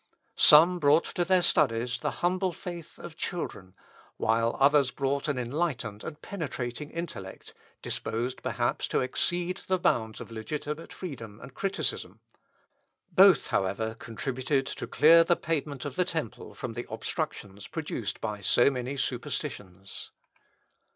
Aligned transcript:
Some 0.35 0.79
brought 0.79 1.03
to 1.13 1.23
their 1.23 1.43
studies 1.43 1.99
the 1.99 2.09
humble 2.25 2.51
faith 2.53 2.97
of 2.97 3.15
children, 3.15 3.75
while 4.17 4.57
others 4.59 4.89
brought 4.89 5.27
an 5.27 5.37
enlightened 5.37 6.03
and 6.03 6.19
penetrating 6.19 6.89
intellect, 6.89 7.53
disposed, 7.83 8.41
perhaps, 8.41 8.87
to 8.87 9.01
exceed 9.01 9.57
the 9.57 9.77
bounds 9.77 10.19
of 10.19 10.31
legitimate 10.31 10.91
freedom 10.91 11.39
and 11.39 11.53
criticism; 11.53 12.19
both, 13.11 13.49
however, 13.49 13.93
contributed 13.93 14.65
to 14.65 14.87
clear 14.87 15.23
the 15.23 15.35
pavement 15.35 15.85
of 15.85 15.95
the 15.97 16.03
temple 16.03 16.55
from 16.55 16.73
the 16.73 16.87
obstructions 16.89 17.67
produced 17.67 18.19
by 18.19 18.41
so 18.41 18.71
many 18.71 18.97
superstitions. 18.97 20.09